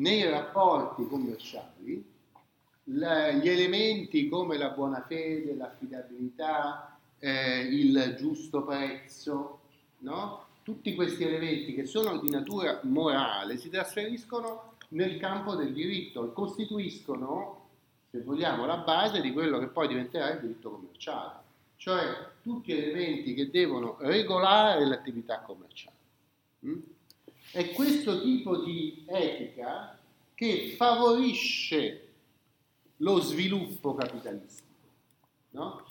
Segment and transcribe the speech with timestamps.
[0.00, 2.04] nei rapporti commerciali
[2.84, 9.60] la, gli elementi come la buona fede, l'affidabilità, eh, il giusto prezzo,
[9.98, 10.46] no?
[10.62, 16.32] tutti questi elementi che sono di natura morale si trasferiscono nel campo del diritto e
[16.32, 17.68] costituiscono,
[18.10, 21.38] se vogliamo, la base di quello che poi diventerà il diritto commerciale,
[21.76, 22.02] cioè
[22.42, 25.96] tutti elementi che devono regolare l'attività commerciale.
[26.66, 26.80] Mm?
[27.52, 29.98] È questo tipo di etica
[30.34, 32.08] che favorisce
[32.98, 34.68] lo sviluppo capitalistico,
[35.50, 35.84] no?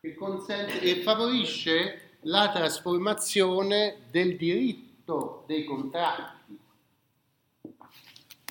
[0.00, 6.58] che consente e favorisce la trasformazione del diritto dei contratti.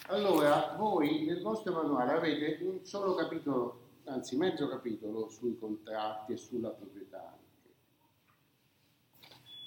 [0.07, 6.37] Allora, voi nel vostro manuale avete un solo capitolo, anzi mezzo capitolo sui contratti e
[6.37, 7.37] sulla proprietà,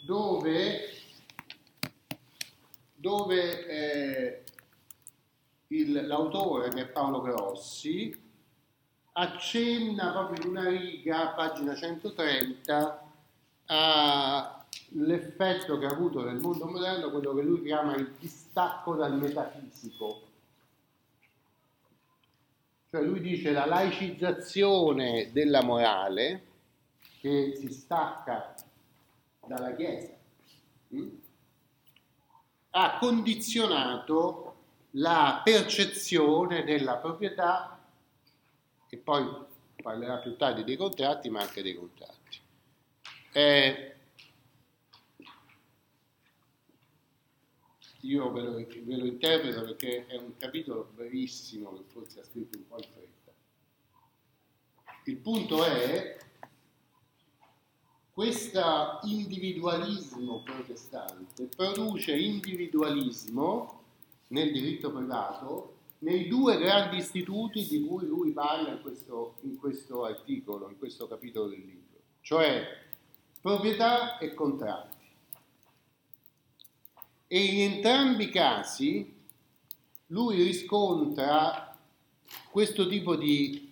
[0.04, 0.88] dove,
[3.06, 4.42] dove eh,
[5.68, 8.12] il, l'autore, che è Paolo Grossi,
[9.12, 13.12] accenna proprio in una riga, pagina 130,
[13.66, 14.58] all'effetto
[15.78, 20.22] che ha avuto nel mondo moderno quello che lui chiama il distacco dal metafisico.
[22.90, 26.42] Cioè lui dice la laicizzazione della morale
[27.20, 28.52] che si stacca
[29.46, 30.12] dalla Chiesa
[30.88, 31.24] hm?
[32.78, 34.54] Ha condizionato
[34.92, 37.82] la percezione della proprietà
[38.86, 39.26] e poi
[39.82, 42.38] parlerà più tardi dei contratti ma anche dei contratti.
[43.32, 43.96] Eh,
[48.00, 52.58] io ve lo, ve lo, interpreto perché è un capitolo brevissimo che forse ha scritto
[52.58, 53.32] un po' in fretta.
[55.04, 56.18] Il punto è
[58.16, 63.82] questo individualismo protestante produce individualismo
[64.28, 70.06] nel diritto privato nei due grandi istituti di cui lui parla in questo, in questo
[70.06, 72.66] articolo, in questo capitolo del libro, cioè
[73.38, 74.96] proprietà e contratti.
[77.26, 79.14] E in entrambi i casi
[80.06, 81.78] lui riscontra
[82.50, 83.70] questo tipo di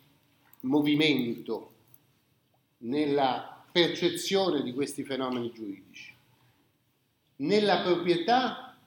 [0.61, 1.71] movimento
[2.81, 6.15] nella percezione di questi fenomeni giuridici.
[7.39, 8.79] Nella proprietà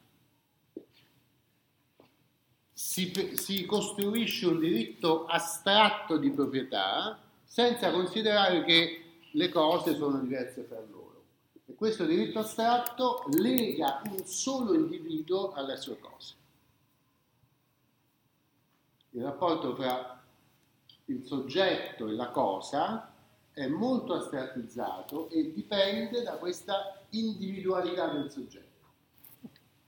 [2.72, 10.64] si, si, costruisce un diritto astratto di proprietà senza considerare che le cose sono diverse
[10.64, 11.22] fra loro.
[11.66, 16.34] E questo diritto astratto lega un solo individuo alle sue cose.
[19.09, 20.24] Il rapporto tra
[21.06, 23.12] il soggetto e la cosa
[23.57, 28.85] è molto astrattizzato e dipende da questa individualità del soggetto.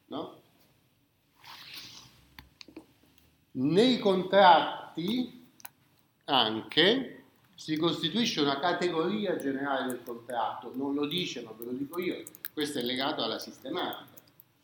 [0.07, 0.41] No?
[3.51, 5.47] Nei contratti
[6.25, 11.99] anche si costituisce una categoria generale del contratto, non lo dice ma ve lo dico
[11.99, 14.19] io, questo è legato alla sistematica,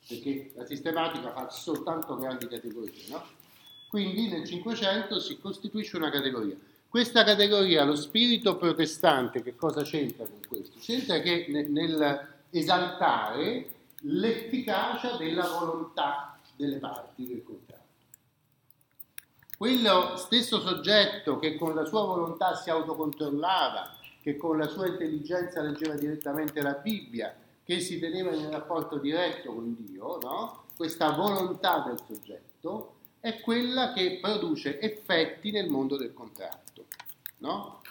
[0.08, 3.24] perché la sistematica fa soltanto grandi categorie, no?
[3.88, 6.58] Quindi nel Cinquecento si costituisce una categoria.
[6.96, 10.80] Questa categoria, lo spirito protestante, che cosa c'entra con questo?
[10.80, 13.68] C'entra che nel esaltare
[14.04, 17.84] l'efficacia della volontà delle parti del contratto.
[19.58, 25.62] Quello stesso soggetto che con la sua volontà si autocontrollava, che con la sua intelligenza
[25.62, 27.36] leggeva direttamente la Bibbia,
[27.66, 30.64] che si teneva in rapporto diretto con Dio, no?
[30.78, 36.65] questa volontà del soggetto è quella che produce effetti nel mondo del contratto.
[37.38, 37.82] No?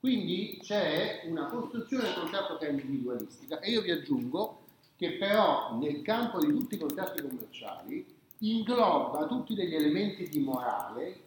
[0.00, 4.60] Quindi c'è una costruzione del contratto che è individualistica e io vi aggiungo
[4.96, 8.06] che però nel campo di tutti i contratti commerciali
[8.38, 11.20] ingloba tutti degli elementi di morale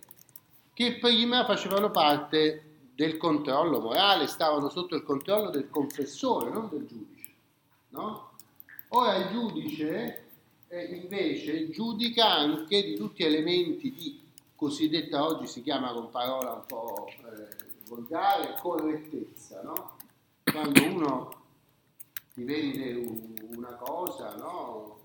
[0.73, 2.63] che prima facevano parte
[2.95, 7.29] del controllo morale, stavano sotto il controllo del confessore, non del giudice.
[7.89, 8.31] No?
[8.89, 10.25] Ora il giudice
[10.67, 14.19] eh, invece giudica anche di tutti gli elementi di
[14.55, 17.47] cosiddetta, oggi si chiama con parola un po' eh,
[17.87, 19.61] volgare, correttezza.
[19.61, 19.97] No?
[20.43, 21.41] Quando uno
[22.33, 22.93] ti vende
[23.55, 24.99] una cosa, no?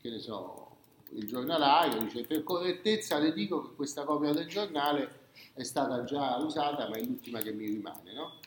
[0.00, 0.76] che ne so,
[1.10, 6.36] il giornalaio dice per correttezza le dico che questa copia del giornale è stata già
[6.36, 8.38] usata ma è l'ultima che mi rimane, no?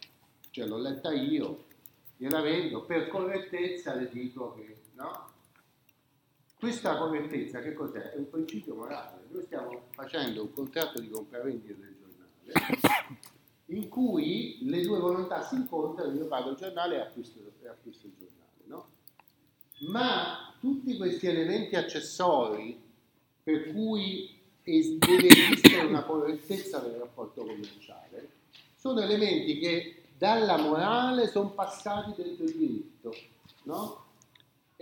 [0.50, 1.66] Cioè l'ho letta io,
[2.18, 5.30] gliela vendo, per correttezza le dico che, no?
[6.62, 8.12] Questa correttezza che cos'è?
[8.12, 9.24] È un principio morale.
[9.32, 12.78] Noi stiamo facendo un contratto di compravendita del giornale
[13.74, 18.06] in cui le due volontà si incontrano, io pago il giornale e acquisto, e acquisto
[18.06, 18.90] il giornale, no?
[19.90, 22.80] ma tutti questi elementi accessori
[23.42, 24.30] per cui
[24.64, 28.30] deve esistere una correttezza del rapporto commerciale
[28.76, 33.16] sono elementi che dalla morale sono passati dentro il diritto,
[33.64, 34.01] no?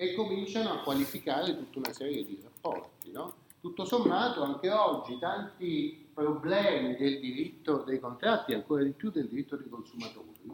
[0.01, 3.34] E cominciano a qualificare tutta una serie di rapporti, no?
[3.60, 9.57] Tutto sommato anche oggi tanti problemi del diritto dei contratti, ancora di più del diritto
[9.57, 10.54] dei consumatori,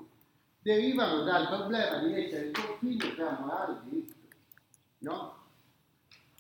[0.64, 4.16] derivano dal problema di mettere il confine tra morale e diritto.
[4.98, 5.38] No?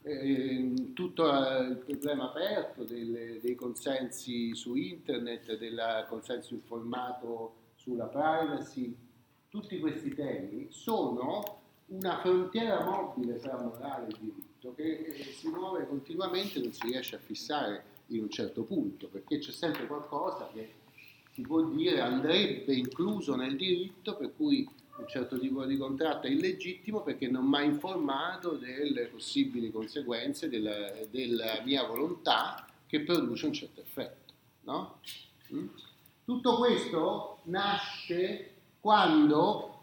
[0.01, 8.97] Eh, tutto il problema aperto delle, dei consensi su internet, del consenso informato sulla privacy,
[9.47, 15.87] tutti questi temi sono una frontiera mobile tra morale e diritto che eh, si muove
[15.87, 20.49] continuamente e non si riesce a fissare in un certo punto, perché c'è sempre qualcosa
[20.53, 20.83] che
[21.31, 24.67] si può dire andrebbe incluso nel diritto, per cui
[24.97, 30.47] un certo tipo di contratto è illegittimo perché non mi ha informato delle possibili conseguenze
[30.47, 34.33] della, della, mia volontà che produce un certo effetto.
[34.61, 34.99] No?
[35.53, 35.67] Mm?
[36.23, 39.74] Tutto questo nasce quando,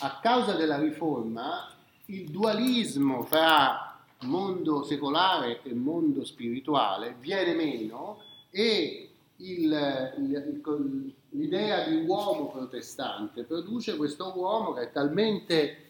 [0.00, 1.70] a causa della riforma,
[2.06, 8.20] il dualismo fra mondo secolare e mondo spirituale viene meno
[8.50, 15.84] e il, il, l'idea di uomo protestante produce questo uomo che è talmente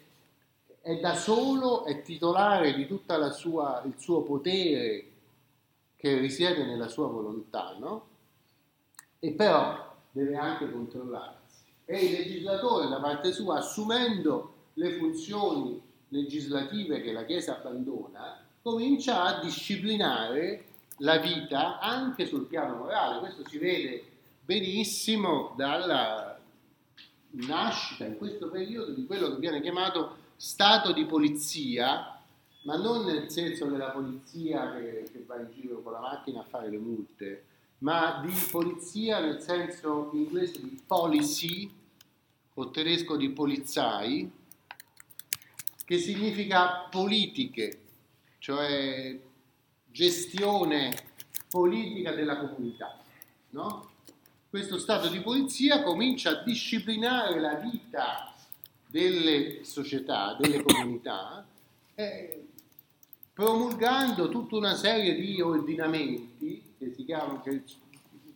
[0.80, 5.04] è da solo, è titolare di tutto il suo potere
[5.96, 8.06] che risiede nella sua volontà, no?
[9.18, 11.37] E però deve anche controllarsi.
[11.90, 19.22] E il legislatore, da parte sua, assumendo le funzioni legislative che la Chiesa abbandona, comincia
[19.22, 20.64] a disciplinare
[20.98, 23.20] la vita anche sul piano morale.
[23.20, 24.04] Questo si vede
[24.44, 26.38] benissimo dalla
[27.30, 32.20] nascita in questo periodo di quello che viene chiamato stato di polizia,
[32.64, 36.44] ma non nel senso della polizia che, che va in giro con la macchina a
[36.44, 37.44] fare le multe,
[37.78, 41.76] ma di polizia nel senso inglese di policy
[42.60, 44.28] o tedesco di polizai,
[45.84, 47.82] che significa politiche,
[48.38, 49.16] cioè
[49.90, 50.92] gestione
[51.48, 52.98] politica della comunità.
[53.50, 53.90] No?
[54.50, 58.34] Questo stato di polizia comincia a disciplinare la vita
[58.88, 61.46] delle società, delle comunità,
[61.94, 62.46] eh,
[63.32, 67.62] promulgando tutta una serie di ordinamenti che, si chiamano, che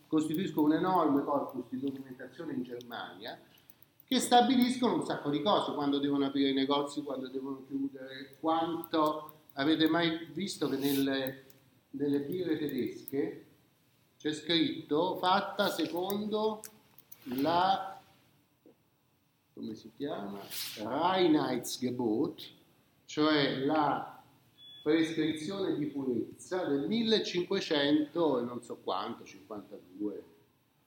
[0.07, 3.37] costituiscono un enorme corpus di documentazione in Germania,
[4.13, 9.45] che stabiliscono un sacco di cose, quando devono aprire i negozi, quando devono chiudere, quanto
[9.55, 11.45] avete mai visto che nelle,
[11.91, 13.47] nelle birre tedesche
[14.19, 16.61] c'è scritto fatta secondo
[17.37, 17.99] la
[19.55, 20.41] come si chiama?
[20.77, 22.43] Reinheitsgebot,
[23.07, 24.23] cioè la
[24.83, 30.25] prescrizione di purezza del 1500 e non so quanto, 52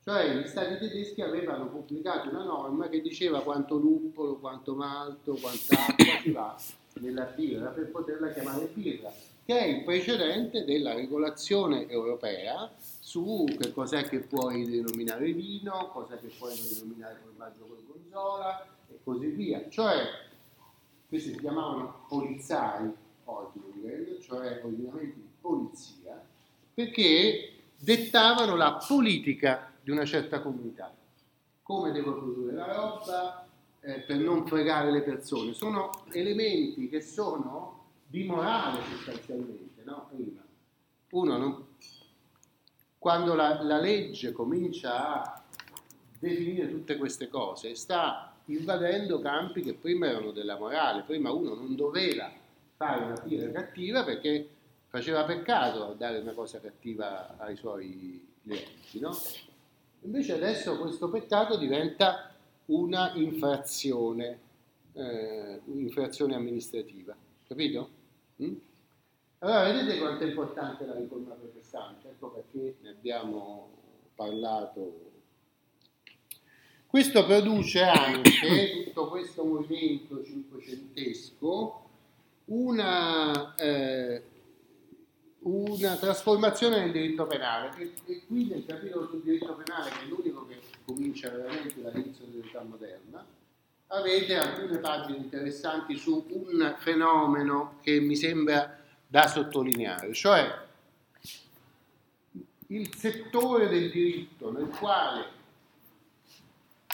[0.05, 5.87] cioè gli stati tedeschi avevano pubblicato una norma che diceva quanto luppolo, quanto malto, quanta
[5.87, 6.55] acqua ci va
[6.99, 9.11] nella birra per poterla chiamare birra,
[9.43, 16.17] che è il precedente della regolazione europea su che cos'è che puoi denominare vino, cosa
[16.17, 19.67] che puoi denominare formaggio con gonzola e così via.
[19.67, 20.03] Cioè,
[21.09, 22.91] questi si chiamavano polizai
[23.23, 26.23] Ordnungen, cioè ordinamenti di polizia,
[26.75, 30.91] perché dettavano la politica di una certa comunità.
[31.61, 33.47] Come devo produrre la roba
[33.81, 35.53] eh, per non fregare le persone?
[35.53, 40.09] Sono elementi che sono di morale sostanzialmente, no?
[40.11, 40.43] Prima.
[41.11, 41.65] Uno non...
[42.97, 45.43] Quando la, la legge comincia a
[46.17, 51.75] definire tutte queste cose, sta invadendo campi che prima erano della morale, prima uno non
[51.75, 52.31] doveva
[52.75, 54.49] fare una tira cattiva perché
[54.87, 59.15] faceva peccato dare una cosa cattiva ai suoi clienti, no?
[60.01, 62.33] Invece adesso questo peccato diventa
[62.65, 64.39] una infrazione,
[64.93, 67.15] eh, un'infrazione amministrativa,
[67.47, 67.89] capito?
[68.41, 68.55] Mm?
[69.39, 73.69] Allora vedete quanto è importante la riforma protestante, ecco perché ne abbiamo
[74.15, 75.11] parlato.
[76.87, 81.83] Questo produce anche, tutto questo movimento cinquecentesco,
[82.45, 83.55] una...
[83.55, 84.33] Eh,
[85.45, 87.71] una trasformazione nel diritto penale.
[87.77, 92.25] E, e qui nel capitolo sul diritto penale che è l'unico che comincia veramente dall'inizio
[92.25, 93.25] dell'età moderna
[93.87, 100.63] avete alcune pagine interessanti su un fenomeno che mi sembra da sottolineare cioè
[102.67, 105.33] il settore del diritto nel quale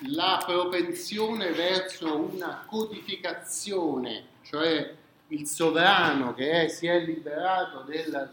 [0.07, 4.95] la propensione verso una codificazione, cioè
[5.27, 8.29] il sovrano che è, si è liberato della,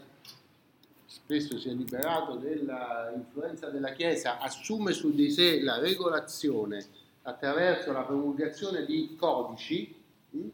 [1.09, 6.85] spesso si è liberato dell'influenza della Chiesa, assume su di sé la regolazione
[7.23, 9.95] attraverso la promulgazione di codici,
[10.29, 10.47] hm?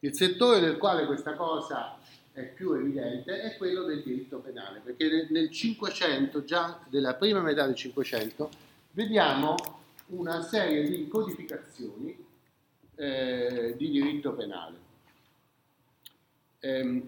[0.00, 1.96] il settore del quale questa cosa
[2.32, 7.64] è più evidente è quello del diritto penale, perché nel 500, già della prima metà
[7.66, 8.50] del 500,
[8.92, 9.54] vediamo
[10.06, 12.26] una serie di codificazioni
[12.96, 14.88] eh, di diritto penale.
[16.58, 17.02] Eh,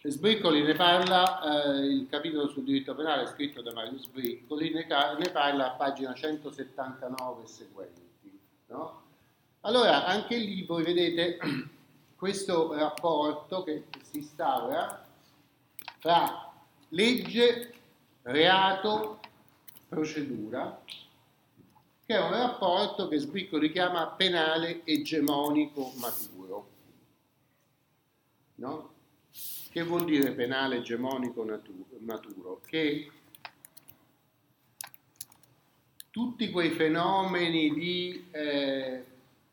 [0.00, 5.30] Sbriccoli ne parla, eh, il capitolo sul diritto penale scritto da Mario Sbriccoli, ne, ne
[5.30, 8.40] parla a pagina 179 e seguenti.
[8.66, 9.02] No?
[9.62, 11.38] Allora, anche lì voi vedete
[12.14, 15.04] questo rapporto che si instaura
[16.00, 16.52] tra
[16.90, 17.74] legge,
[18.22, 19.18] reato,
[19.88, 20.80] procedura,
[22.06, 26.68] che è un rapporto che Sbriccoli chiama penale egemonico maturo.
[28.54, 28.96] No?
[29.78, 31.46] Che vuol dire penale egemonico
[32.00, 32.60] maturo?
[32.66, 33.12] Che
[36.10, 39.04] tutti quei fenomeni di eh,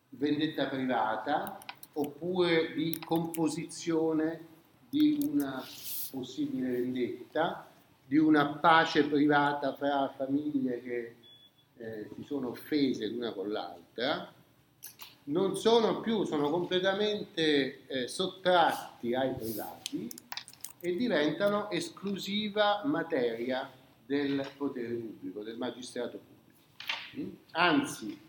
[0.10, 1.60] vendetta privata
[1.94, 4.48] oppure di composizione
[4.90, 5.64] di una
[6.10, 7.70] possibile vendetta,
[8.04, 11.16] di una pace privata fra famiglie che
[11.78, 14.34] eh, si sono offese l'una con l'altra,
[15.26, 20.10] non sono più, sono completamente eh, sottratti ai privati
[20.80, 23.72] e diventano esclusiva materia
[24.06, 26.34] del potere pubblico, del magistrato pubblico.
[27.18, 27.36] Mm?
[27.52, 28.20] Anzi,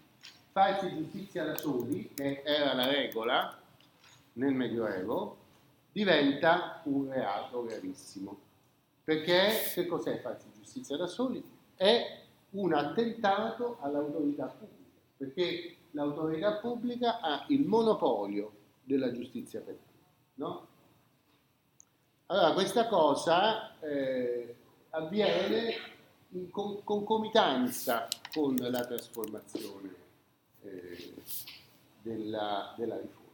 [0.52, 3.58] farsi giustizia da soli, che era la regola
[4.34, 5.36] nel Medioevo,
[5.92, 8.38] diventa un reato gravissimo.
[9.04, 11.42] Perché che cos'è farsi giustizia da soli?
[11.74, 18.52] È un attentato all'autorità pubblica, perché l'autorità pubblica ha il monopolio
[18.83, 19.85] della giustizia penale.
[20.35, 20.66] No?
[22.26, 24.57] Allora, questa cosa eh,
[24.90, 25.75] avviene
[26.31, 29.95] in con- concomitanza con la trasformazione
[30.62, 31.14] eh,
[32.02, 33.25] della, della riforma.